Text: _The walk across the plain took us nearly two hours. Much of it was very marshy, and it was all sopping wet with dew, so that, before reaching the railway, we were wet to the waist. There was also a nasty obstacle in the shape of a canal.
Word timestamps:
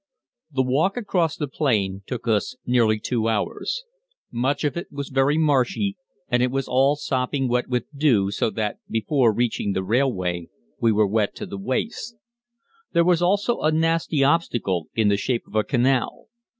_The 0.55 0.63
walk 0.63 0.97
across 0.97 1.37
the 1.37 1.47
plain 1.47 2.01
took 2.07 2.27
us 2.27 2.55
nearly 2.65 2.99
two 2.99 3.27
hours. 3.27 3.83
Much 4.31 4.63
of 4.63 4.75
it 4.75 4.91
was 4.91 5.09
very 5.09 5.37
marshy, 5.37 5.95
and 6.27 6.41
it 6.41 6.49
was 6.49 6.67
all 6.67 6.95
sopping 6.95 7.47
wet 7.47 7.67
with 7.67 7.85
dew, 7.95 8.31
so 8.31 8.49
that, 8.49 8.79
before 8.89 9.31
reaching 9.31 9.73
the 9.73 9.83
railway, 9.83 10.49
we 10.79 10.91
were 10.91 11.05
wet 11.05 11.35
to 11.35 11.45
the 11.45 11.59
waist. 11.59 12.15
There 12.93 13.05
was 13.05 13.21
also 13.21 13.59
a 13.61 13.71
nasty 13.71 14.23
obstacle 14.23 14.87
in 14.95 15.09
the 15.09 15.17
shape 15.17 15.45
of 15.45 15.53
a 15.53 15.63
canal. 15.63 16.29